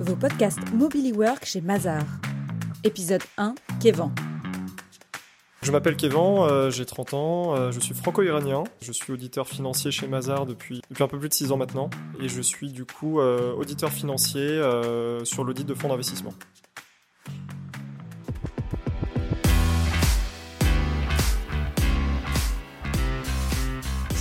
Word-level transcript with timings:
vos 0.00 0.16
podcasts 0.16 0.58
Mobily 0.72 1.12
Work 1.12 1.44
chez 1.44 1.60
Mazar. 1.60 2.02
Épisode 2.82 3.22
1, 3.38 3.54
Kévan. 3.80 4.12
Je 5.62 5.72
m'appelle 5.72 5.96
Kévan, 5.96 6.46
euh, 6.46 6.70
j'ai 6.70 6.84
30 6.84 7.14
ans, 7.14 7.56
euh, 7.56 7.70
je 7.70 7.80
suis 7.80 7.94
franco-iranien, 7.94 8.64
je 8.82 8.92
suis 8.92 9.12
auditeur 9.12 9.48
financier 9.48 9.90
chez 9.90 10.06
Mazar 10.06 10.44
depuis, 10.46 10.82
depuis 10.90 11.02
un 11.02 11.08
peu 11.08 11.18
plus 11.18 11.28
de 11.28 11.34
6 11.34 11.52
ans 11.52 11.56
maintenant, 11.56 11.88
et 12.20 12.28
je 12.28 12.42
suis 12.42 12.70
du 12.70 12.84
coup 12.84 13.20
euh, 13.20 13.54
auditeur 13.54 13.90
financier 13.90 14.60
sur 15.24 15.44
l'audit 15.44 15.64
de 15.64 15.74
fonds 15.74 15.88
d'investissement. 15.88 16.34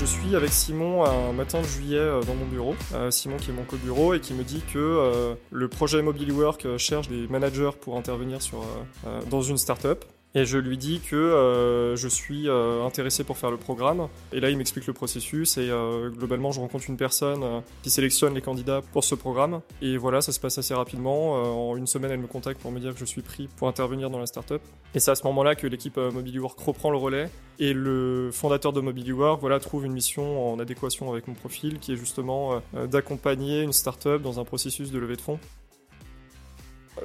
Je 0.04 0.08
suis 0.10 0.36
avec 0.36 0.52
Simon 0.52 1.06
un 1.06 1.32
matin 1.32 1.62
de 1.62 1.66
juillet 1.66 1.96
euh, 1.96 2.22
dans 2.24 2.36
mon 2.36 2.46
bureau. 2.46 2.76
Euh, 2.94 3.10
Simon 3.10 3.38
qui 3.38 3.52
est 3.52 3.54
mon 3.54 3.64
co-bureau 3.64 4.14
et 4.14 4.20
qui 4.20 4.34
me 4.34 4.44
dit 4.44 4.62
que 4.74 4.78
euh, 4.78 5.34
le 5.50 5.70
projet 5.70 6.02
Mobile 6.02 6.34
Work 6.34 6.76
cherche 6.78 7.08
des 7.08 7.26
managers 7.30 7.70
pour 7.80 7.96
intervenir 7.96 8.40
dans 9.30 9.42
une 9.42 9.58
startup. 9.58 10.04
Et 10.36 10.46
je 10.46 10.58
lui 10.58 10.78
dis 10.80 11.00
que 11.00 11.16
euh, 11.16 11.96
je 11.96 12.08
suis 12.08 12.50
euh, 12.50 12.84
intéressé 12.84 13.24
pour 13.24 13.38
faire 13.38 13.52
le 13.52 13.58
programme. 13.58 14.08
Et 14.32 14.40
là, 14.40 14.50
il 14.50 14.58
m'explique 14.58 14.88
le 14.88 14.94
processus. 14.94 15.58
Et 15.58 15.70
euh, 15.70 16.10
globalement, 16.10 16.52
je 16.52 16.60
rencontre 16.60 16.86
une 16.90 16.98
personne 16.98 17.62
qui 17.84 17.92
sélectionne 17.92 18.34
les 18.34 18.42
candidats 18.42 18.82
pour 18.94 19.04
ce 19.04 19.14
programme. 19.14 19.62
Et 19.84 19.96
voilà, 19.98 20.22
ça 20.22 20.32
se 20.32 20.40
passe 20.40 20.58
assez 20.58 20.74
rapidement. 20.74 21.34
en 21.70 21.78
une 21.78 21.86
semaine, 21.86 22.12
elle 22.12 22.20
me 22.20 22.28
contacte 22.28 22.60
pour 22.60 22.72
me 22.72 22.80
dire 22.80 22.94
que 22.94 23.00
je 23.00 23.06
suis 23.06 23.22
pris 23.22 23.48
pour 23.58 23.68
intervenir 23.68 24.10
dans 24.10 24.20
la 24.20 24.26
startup. 24.26 24.62
Et 24.96 25.00
c'est 25.00 25.12
à 25.12 25.16
ce 25.16 25.24
moment-là 25.28 25.54
que 25.54 25.68
l'équipe 25.68 25.98
Mobile 25.98 26.40
Work 26.40 26.60
reprend 26.60 26.90
le 26.90 26.98
relais. 26.98 27.30
Et 27.60 27.74
le 27.74 28.32
fondateur 28.32 28.74
de 28.74 28.82
Mobile 28.82 29.14
Work 29.14 29.40
voilà, 29.40 29.60
trouve 29.60 29.86
une 29.86 29.94
mission 29.94 30.52
en 30.52 30.60
adéquation 30.60 31.12
avec 31.12 31.28
mon 31.28 31.36
profil, 31.36 31.78
qui 31.78 31.94
est 31.94 31.98
justement 31.98 32.62
d'accompagner 32.92 33.62
une 33.62 33.74
startup 33.74 34.22
dans 34.22 34.40
un 34.40 34.44
processus 34.46 34.92
de 34.92 34.98
levée 34.98 35.16
de 35.16 35.22
fonds. 35.22 35.40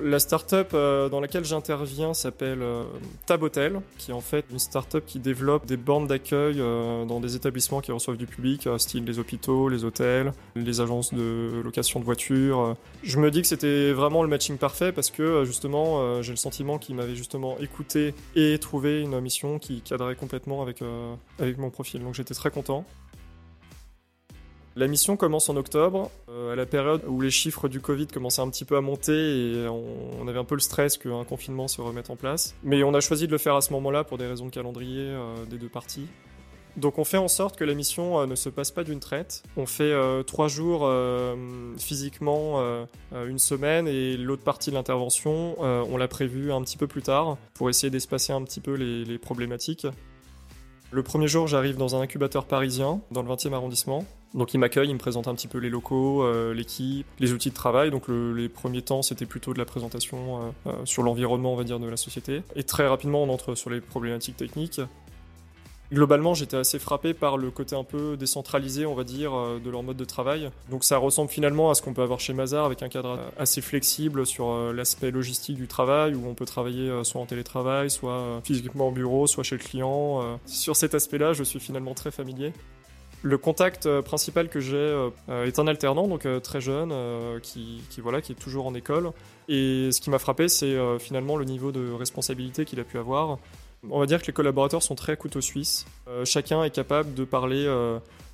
La 0.03 0.19
startup 0.19 0.69
euh, 0.75 1.09
dans 1.09 1.21
laquelle 1.21 1.45
j'interviens 1.45 2.13
s'appelle 2.13 2.63
euh, 2.63 2.85
Tabotel, 3.27 3.81
qui 3.97 4.11
est 4.11 4.15
en 4.15 4.21
fait 4.21 4.45
une 4.51 4.59
startup 4.59 5.05
qui 5.07 5.19
développe 5.19 5.67
des 5.67 5.79
bornes 5.79 6.07
d'accueil 6.07 6.57
euh, 6.61 7.05
dans 7.07 7.21
des 7.21 7.37
établissements 7.37 7.81
qui 7.81 7.91
reçoivent 7.91 8.19
du 8.19 8.27
public, 8.27 8.69
style 8.77 9.05
les 9.05 9.19
hôpitaux, 9.19 9.69
les 9.69 9.85
hôtels, 9.85 10.33
les 10.55 10.81
agences 10.81 11.15
de 11.15 11.63
location 11.65 12.01
de 12.01 12.05
voitures. 12.05 12.77
Je 13.03 13.19
me 13.19 13.31
dis 13.31 13.41
que 13.41 13.49
c'était 13.49 13.93
vraiment 13.93 14.23
le 14.23 14.29
matching 14.29 14.59
parfait 14.59 14.93
parce 14.93 15.11
que 15.11 15.45
justement 15.45 16.23
j'ai 16.23 16.33
le 16.33 16.37
sentiment 16.37 16.79
qu'il 16.79 16.95
m'avait 16.95 17.17
justement 17.17 17.57
écouté 17.59 18.15
et 18.37 18.59
trouvé 18.59 19.01
une 19.01 19.19
mission 19.21 19.59
qui 19.59 19.81
cadrait 19.81 20.17
complètement 20.17 20.63
avec, 20.63 20.83
avec 21.39 21.59
mon 21.59 21.71
profil. 21.71 22.03
Donc 22.03 22.15
j'étais 22.15 22.35
très 22.35 22.51
content. 22.51 22.85
La 24.79 24.87
mission 24.87 25.17
commence 25.17 25.49
en 25.49 25.57
octobre, 25.57 26.09
euh, 26.29 26.53
à 26.53 26.55
la 26.55 26.65
période 26.65 27.03
où 27.09 27.21
les 27.21 27.33
chiffres 27.33 27.67
du 27.67 27.81
Covid 27.81 28.07
commençaient 28.07 28.43
un 28.43 28.49
petit 28.49 28.65
peu 28.65 28.77
à 28.77 28.81
monter 28.81 29.13
et 29.13 29.67
on, 29.67 30.29
avait 30.29 30.39
un 30.39 30.45
peu 30.45 30.55
le 30.55 30.61
stress 30.61 30.97
qu'un 30.97 31.25
confinement 31.25 31.67
se 31.67 31.81
remette 31.81 32.11
en 32.11 32.15
place. 32.15 32.55
Mais 32.63 32.85
on 32.85 32.95
a 32.95 33.01
choisi 33.01 33.27
de 33.27 33.33
le 33.33 33.39
faire 33.39 33.57
à 33.57 33.61
ce 33.61 33.73
moment-là 33.73 34.05
pour 34.05 34.19
des 34.19 34.27
raisons 34.29 34.47
de 34.47 34.53
calendrier 34.53 35.01
euh, 35.01 35.35
des 35.51 35.59
deux 35.59 35.69
parties. 35.69 36.07
Donc 36.77 36.99
on 36.99 37.05
fait 37.05 37.17
en 37.17 37.27
sorte 37.27 37.57
que 37.57 37.65
la 37.65 37.75
mission 37.75 38.21
euh, 38.21 38.27
ne 38.27 38.37
se 38.37 38.49
passe 38.51 38.71
pas 38.71 38.85
d'une 38.85 39.01
traite. 39.01 39.43
On 39.57 39.67
fait 39.67 39.93
trois 40.29 40.47
jours 40.47 40.89
physiquement, 41.77 42.63
une 43.11 43.41
semaine, 43.41 43.89
et 43.89 44.17
l'autre 44.17 44.45
partie 44.45 44.71
de 44.71 44.77
l'intervention, 44.77 45.61
on 45.61 45.97
l'a 45.97 46.07
prévue 46.07 46.53
un 46.53 46.63
petit 46.63 46.77
peu 46.77 46.87
plus 46.87 47.03
tard 47.03 47.37
pour 47.55 47.69
essayer 47.69 47.91
d'espacer 47.91 48.33
un 48.33 48.45
petit 48.45 48.61
peu 48.61 48.75
les, 48.75 49.05
les 49.05 49.19
problématiques. 49.19 49.89
Le 50.93 51.03
premier 51.03 51.27
jour, 51.27 51.49
j'arrive 51.49 51.77
dans 51.77 51.97
un 51.97 52.01
incubateur 52.01 52.45
parisien, 52.45 53.01
dans 53.11 53.23
le 53.23 53.29
20e 53.29 53.53
arrondissement. 53.55 54.07
Donc 54.35 54.55
il 54.55 54.59
m'accueille, 54.59 54.89
il 54.89 54.95
me 54.95 54.99
présente 54.99 55.29
un 55.29 55.35
petit 55.35 55.49
peu 55.49 55.59
les 55.59 55.71
locaux, 55.71 56.23
euh, 56.23 56.53
l'équipe, 56.53 57.07
les 57.19 57.33
outils 57.33 57.51
de 57.51 57.55
travail. 57.55 57.91
Donc 57.91 58.09
les 58.09 58.49
premiers 58.49 58.83
temps, 58.83 59.03
c'était 59.03 59.27
plutôt 59.27 59.55
de 59.55 59.59
la 59.59 59.65
présentation 59.65 60.19
euh, 60.19 60.51
euh, 60.67 60.73
sur 60.85 61.03
l'environnement, 61.03 61.53
on 61.55 61.57
va 61.57 61.65
dire, 61.65 61.79
de 61.79 61.89
la 61.89 61.97
société. 61.97 62.43
Et 62.55 62.63
très 62.63 62.87
rapidement, 62.87 63.23
on 63.23 63.31
entre 63.31 63.55
sur 63.55 63.71
les 63.71 63.81
problématiques 63.81 64.37
techniques. 64.37 64.81
Globalement, 65.91 66.35
j'étais 66.35 66.59
assez 66.59 66.79
frappé 66.79 67.15
par 67.15 67.39
le 67.39 67.51
côté 67.51 67.75
un 67.75 67.83
peu 67.83 68.19
décentralisé, 68.19 68.85
on 68.85 68.95
va 68.95 69.05
dire, 69.05 69.33
de 69.65 69.71
leur 69.71 69.83
mode 69.83 69.97
de 69.97 70.05
travail. 70.05 70.51
Donc 70.71 70.85
ça 70.85 70.99
ressemble 70.99 71.31
finalement 71.31 71.71
à 71.71 71.75
ce 71.75 71.81
qu'on 71.81 71.95
peut 71.95 72.03
avoir 72.03 72.21
chez 72.21 72.35
Mazar 72.35 72.67
avec 72.67 72.83
un 72.83 72.91
cadre 72.91 73.19
assez 73.39 73.63
flexible 73.63 74.27
sur 74.27 74.71
l'aspect 74.75 75.11
logistique 75.11 75.57
du 75.57 75.67
travail, 75.67 76.15
où 76.15 76.29
on 76.29 76.35
peut 76.35 76.45
travailler 76.45 76.93
soit 77.05 77.23
en 77.23 77.25
télétravail, 77.25 77.89
soit 77.89 78.43
physiquement 78.45 78.89
au 78.89 78.93
bureau, 78.93 79.27
soit 79.27 79.45
chez 79.45 79.57
le 79.57 79.63
client. 79.63 80.39
Sur 80.45 80.77
cet 80.77 80.95
aspect-là, 80.95 81.33
je 81.33 81.43
suis 81.43 81.59
finalement 81.59 81.95
très 81.95 82.11
familier. 82.11 82.53
Le 83.23 83.37
contact 83.37 83.87
euh, 83.87 84.01
principal 84.01 84.49
que 84.49 84.61
j'ai 84.61 84.77
euh, 84.77 85.11
euh, 85.29 85.47
est 85.47 85.59
un 85.59 85.67
alternant, 85.67 86.07
donc 86.07 86.27
très 86.43 86.61
jeune, 86.61 86.93
qui, 87.43 87.83
voilà, 87.99 88.21
qui 88.21 88.33
est 88.33 88.37
toujours 88.37 88.67
en 88.67 88.75
école. 88.75 89.11
Et 89.49 89.91
ce 89.91 90.01
qui 90.01 90.11
m'a 90.11 90.19
frappé, 90.19 90.49
c'est 90.49 90.77
finalement 90.99 91.37
le 91.37 91.45
niveau 91.45 91.73
de 91.73 91.91
responsabilité 91.93 92.65
qu'il 92.65 92.81
a 92.81 92.85
pu 92.85 92.99
avoir. 92.99 93.39
On 93.91 94.01
va 94.01 94.07
dire 94.07 94.21
que 94.21 94.27
les 94.27 94.33
collaborateurs 94.33 94.83
sont 94.83 94.95
très 94.95 95.17
couteau 95.17 95.41
suisse. 95.41 95.87
chacun 96.25 96.63
est 96.65 96.71
capable 96.71 97.15
de 97.15 97.25
parler 97.25 97.67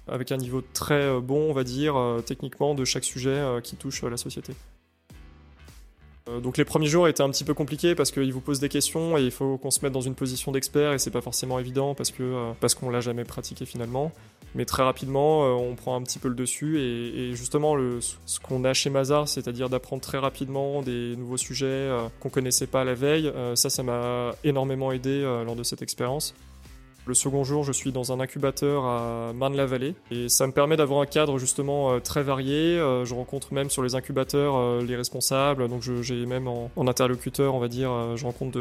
avec 0.08 0.32
un 0.32 0.36
niveau 0.36 0.62
très 0.72 1.20
bon, 1.20 1.50
on 1.50 1.52
va 1.52 1.62
dire, 1.62 1.94
techniquement, 2.26 2.74
de 2.74 2.84
chaque 2.84 3.04
sujet 3.04 3.40
qui 3.62 3.76
touche 3.76 4.02
la 4.02 4.16
société. 4.16 4.54
Donc 6.42 6.56
les 6.56 6.64
premiers 6.64 6.88
jours 6.88 7.06
étaient 7.06 7.22
un 7.22 7.30
petit 7.30 7.44
peu 7.44 7.54
compliqués 7.54 7.94
parce 7.94 8.10
qu'ils 8.10 8.32
vous 8.32 8.40
posent 8.40 8.60
des 8.60 8.70
questions 8.70 9.16
et 9.16 9.22
il 9.22 9.30
faut 9.30 9.56
qu'on 9.58 9.70
se 9.70 9.80
mette 9.82 9.92
dans 9.92 10.00
une 10.00 10.14
position 10.16 10.50
d'expert 10.50 10.92
et 10.94 10.98
c'est 10.98 11.10
pas 11.10 11.20
forcément 11.20 11.60
évident 11.60 11.94
parce 11.94 12.10
que 12.10 12.52
parce 12.60 12.74
qu'on 12.74 12.90
l'a 12.90 13.00
jamais 13.00 13.24
pratiqué 13.24 13.66
finalement. 13.66 14.10
Mais 14.54 14.64
très 14.64 14.82
rapidement, 14.82 15.44
euh, 15.44 15.48
on 15.50 15.74
prend 15.74 15.96
un 15.96 16.02
petit 16.02 16.18
peu 16.18 16.28
le 16.28 16.34
dessus 16.34 16.78
et, 16.80 17.34
justement 17.34 17.76
ce 18.00 18.40
qu'on 18.40 18.64
a 18.64 18.72
chez 18.72 18.90
Mazar, 18.90 19.28
c'est-à-dire 19.28 19.68
d'apprendre 19.68 20.02
très 20.02 20.18
rapidement 20.18 20.82
des 20.82 21.16
nouveaux 21.16 21.36
sujets 21.36 21.90
qu'on 22.20 22.28
connaissait 22.28 22.66
pas 22.66 22.84
la 22.84 22.94
veille, 22.94 23.32
ça, 23.54 23.70
ça 23.70 23.82
m'a 23.82 24.32
énormément 24.44 24.92
aidé 24.92 25.22
lors 25.44 25.56
de 25.56 25.62
cette 25.62 25.82
expérience. 25.82 26.34
Le 27.06 27.12
second 27.12 27.44
jour, 27.44 27.64
je 27.64 27.72
suis 27.72 27.92
dans 27.92 28.12
un 28.12 28.20
incubateur 28.20 28.86
à 28.86 29.32
Marne-la-Vallée 29.34 29.94
et 30.10 30.30
ça 30.30 30.46
me 30.46 30.52
permet 30.52 30.78
d'avoir 30.78 31.02
un 31.02 31.06
cadre 31.06 31.36
justement 31.36 31.92
euh, 31.92 32.00
très 32.00 32.22
varié. 32.22 32.78
Euh, 32.78 33.04
je 33.04 33.14
rencontre 33.14 33.52
même 33.52 33.68
sur 33.68 33.82
les 33.82 33.94
incubateurs 33.94 34.56
euh, 34.56 34.82
les 34.82 34.96
responsables, 34.96 35.68
donc 35.68 35.82
j'ai 35.82 36.24
même 36.24 36.48
en, 36.48 36.70
interlocuteur, 36.76 37.54
on 37.54 37.58
va 37.58 37.68
dire, 37.68 38.16
je 38.16 38.24
rencontre 38.24 38.58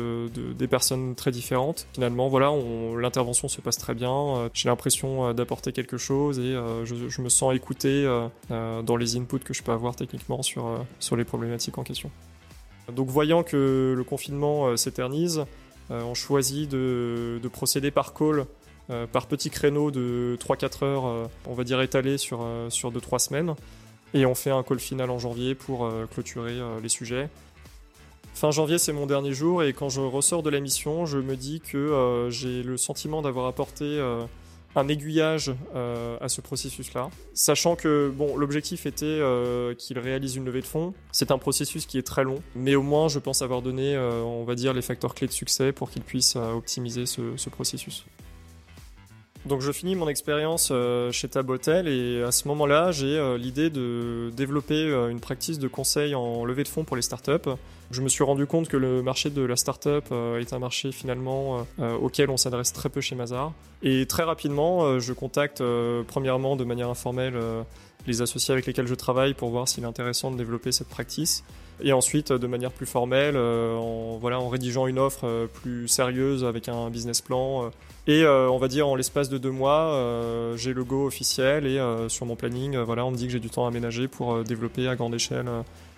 des 0.57 0.67
personnes 0.67 1.15
très 1.15 1.31
différentes. 1.31 1.87
Finalement, 1.93 2.27
voilà, 2.27 2.51
l'intervention 2.97 3.47
se 3.47 3.61
passe 3.61 3.77
très 3.77 3.93
bien. 3.93 4.49
J'ai 4.53 4.67
l'impression 4.67 5.33
d'apporter 5.33 5.71
quelque 5.71 5.97
chose 5.97 6.39
et 6.39 6.55
je, 6.83 7.21
me 7.21 7.29
sens 7.29 7.53
écouté 7.53 8.05
dans 8.49 8.95
les 8.95 9.17
inputs 9.17 9.39
que 9.39 9.53
je 9.53 9.61
peux 9.61 9.71
avoir 9.71 9.95
techniquement 9.95 10.41
sur, 10.41 10.85
sur 10.99 11.15
les 11.15 11.25
problématiques 11.25 11.77
en 11.77 11.83
question. 11.83 12.09
Donc 12.93 13.09
voyant 13.09 13.43
que 13.43 13.93
le 13.95 14.03
confinement 14.03 14.75
s'éternise, 14.77 15.45
on 16.01 16.13
choisit 16.13 16.69
de, 16.69 17.39
procéder 17.51 17.91
par 17.91 18.13
call, 18.13 18.45
euh, 18.89 19.05
par 19.07 19.27
petits 19.27 19.49
créneaux 19.49 19.91
de 19.91 20.37
3-4 20.39 20.85
heures, 20.85 21.05
euh, 21.05 21.25
on 21.45 21.53
va 21.53 21.63
dire 21.63 21.81
étalés 21.81 22.17
sur, 22.17 22.45
sur 22.69 22.91
2-3 22.91 23.19
semaines. 23.19 23.55
Et 24.13 24.25
on 24.25 24.35
fait 24.35 24.51
un 24.51 24.63
call 24.63 24.79
final 24.79 25.09
en 25.09 25.19
janvier 25.19 25.55
pour 25.55 25.91
clôturer 26.13 26.59
les 26.83 26.89
sujets. 26.89 27.29
Fin 28.35 28.51
janvier, 28.51 28.77
c'est 28.77 28.93
mon 28.93 29.07
dernier 29.07 29.33
jour 29.33 29.63
et 29.63 29.73
quand 29.73 29.89
je 29.89 30.01
ressors 30.01 30.43
de 30.43 30.51
la 30.51 30.59
mission, 30.59 31.07
je 31.07 31.17
me 31.17 31.35
dis 31.35 31.61
que 31.61 32.27
j'ai 32.29 32.61
le 32.61 32.77
sentiment 32.77 33.23
d'avoir 33.23 33.47
apporté 33.47 33.99
un 34.75 34.87
aiguillage 34.87 35.53
euh, 35.75 36.17
à 36.19 36.29
ce 36.29 36.41
processus-là, 36.41 37.09
sachant 37.33 37.75
que 37.75 38.11
bon, 38.15 38.35
l'objectif 38.37 38.85
était 38.85 39.05
euh, 39.05 39.75
qu'il 39.75 39.99
réalise 39.99 40.35
une 40.35 40.45
levée 40.45 40.61
de 40.61 40.65
fonds. 40.65 40.93
C'est 41.11 41.31
un 41.31 41.37
processus 41.37 41.85
qui 41.85 41.97
est 41.97 42.03
très 42.03 42.23
long, 42.23 42.41
mais 42.55 42.75
au 42.75 42.83
moins 42.83 43.07
je 43.07 43.19
pense 43.19 43.41
avoir 43.41 43.61
donné, 43.61 43.95
euh, 43.95 44.21
on 44.21 44.43
va 44.43 44.55
dire, 44.55 44.73
les 44.73 44.81
facteurs 44.81 45.13
clés 45.13 45.27
de 45.27 45.31
succès 45.31 45.71
pour 45.71 45.91
qu'il 45.91 46.01
puisse 46.01 46.35
optimiser 46.35 47.05
ce, 47.05 47.49
processus. 47.49 48.05
Donc 49.45 49.61
je 49.61 49.71
finis 49.71 49.95
mon 49.95 50.07
expérience 50.07 50.71
chez 51.11 51.27
Tabotel 51.27 51.87
et 51.87 52.23
à 52.23 52.31
ce 52.31 52.47
moment-là, 52.47 52.91
j'ai 52.91 53.37
l'idée 53.37 53.69
de 53.69 54.31
développer 54.35 54.85
une 55.11 55.19
pratique 55.19 55.59
de 55.59 55.67
conseil 55.67 56.15
en 56.15 56.45
levée 56.45 56.63
de 56.63 56.69
fonds 56.69 56.85
pour 56.85 56.95
les 56.95 57.01
startups. 57.01 57.49
Je 57.93 58.01
me 58.01 58.09
suis 58.09 58.23
rendu 58.23 58.47
compte 58.47 58.69
que 58.69 58.77
le 58.77 59.03
marché 59.03 59.29
de 59.29 59.43
la 59.43 59.55
startup 59.55 60.05
euh, 60.11 60.39
est 60.39 60.51
un 60.51 60.57
marché 60.57 60.91
finalement 60.91 61.59
euh, 61.59 61.63
euh, 61.79 61.95
auquel 61.95 62.31
on 62.31 62.37
s'adresse 62.37 62.73
très 62.73 62.89
peu 62.89 63.01
chez 63.01 63.13
Mazar. 63.13 63.53
Et 63.83 64.07
très 64.07 64.23
rapidement, 64.23 64.99
je 64.99 65.13
contacte 65.13 65.61
premièrement 66.07 66.55
de 66.55 66.63
manière 66.63 66.89
informelle 66.89 67.35
les 68.07 68.21
associés 68.21 68.51
avec 68.51 68.65
lesquels 68.65 68.87
je 68.87 68.95
travaille 68.95 69.33
pour 69.33 69.49
voir 69.49 69.67
s'il 69.67 69.83
est 69.83 69.87
intéressant 69.87 70.31
de 70.31 70.37
développer 70.37 70.71
cette 70.71 70.89
practice. 70.89 71.43
Et 71.83 71.91
ensuite, 71.91 72.31
de 72.31 72.47
manière 72.47 72.71
plus 72.71 72.85
formelle, 72.85 73.35
en, 73.35 74.17
voilà, 74.17 74.39
en 74.39 74.47
rédigeant 74.47 74.87
une 74.87 74.99
offre 74.99 75.47
plus 75.53 75.87
sérieuse 75.87 76.43
avec 76.45 76.69
un 76.69 76.89
business 76.89 77.19
plan. 77.21 77.71
et 78.07 78.25
on 78.27 78.57
va 78.59 78.67
dire 78.67 78.87
en 78.87 78.95
l'espace 78.95 79.27
de 79.27 79.39
deux 79.39 79.51
mois, 79.51 80.53
j'ai 80.55 80.73
le 80.73 80.83
go 80.83 81.07
officiel 81.07 81.65
et 81.65 81.79
sur 82.09 82.27
mon 82.27 82.35
planning, 82.35 82.77
voilà, 82.77 83.05
on 83.05 83.11
me 83.11 83.15
dit 83.17 83.25
que 83.25 83.31
j'ai 83.31 83.39
du 83.39 83.49
temps 83.49 83.65
à 83.65 83.69
aménager 83.69 84.07
pour 84.07 84.43
développer 84.43 84.87
à 84.87 84.95
grande 84.95 85.15
échelle 85.15 85.49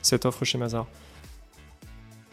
cette 0.02 0.26
offre 0.26 0.46
chez 0.46 0.58
Mazar. 0.58 0.88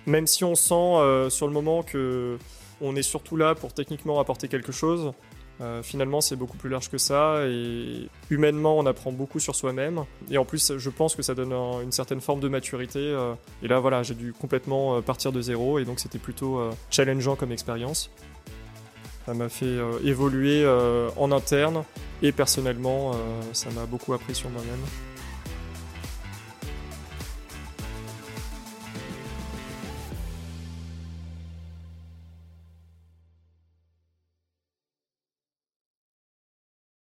Même 0.07 0.27
si 0.27 0.45
on 0.45 0.55
sent 0.55 0.75
euh, 0.75 1.31
sur 1.31 1.47
le 1.47 1.53
moment 1.53 1.83
que 1.83 2.39
on 2.81 2.97
est 2.97 3.03
surtout 3.03 3.37
là 3.37 3.55
pour 3.55 3.73
techniquement 3.73 4.19
apporter 4.19 4.49
quelque 4.49 4.73
chose, 4.73 5.13
finalement, 5.83 6.21
c'est 6.21 6.37
beaucoup 6.37 6.57
plus 6.57 6.69
large 6.69 6.91
que 6.91 6.99
ça 6.99 7.47
et 7.47 8.09
humainement, 8.31 8.79
on 8.79 8.87
apprend 8.87 9.13
beaucoup 9.13 9.39
sur 9.39 9.55
soi-même. 9.55 10.05
Et 10.31 10.39
en 10.39 10.45
plus, 10.45 10.77
je 10.77 10.91
pense 10.91 11.15
que 11.15 11.23
ça 11.23 11.35
donne 11.35 11.53
une 11.53 11.93
certaine 11.93 12.21
forme 12.21 12.41
de 12.41 12.49
maturité. 12.49 13.17
et 13.63 13.69
là, 13.69 13.79
voilà, 13.79 14.03
j'ai 14.03 14.15
dû 14.15 14.33
complètement 14.33 15.01
partir 15.03 15.31
de 15.31 15.41
zéro 15.41 15.79
et 15.79 15.85
donc 15.85 16.01
c'était 16.01 16.19
plutôt 16.19 16.61
challengeant 16.91 17.37
comme 17.37 17.53
expérience. 17.53 18.11
Ça 19.27 19.35
m'a 19.35 19.49
fait 19.49 19.79
évoluer 20.05 20.67
en 21.17 21.31
interne 21.31 21.85
et 22.23 22.33
personnellement, 22.33 23.13
ça 23.53 23.71
m'a 23.71 23.87
beaucoup 23.87 24.15
appris 24.15 24.35
sur 24.35 24.51
moi-même. 24.51 25.12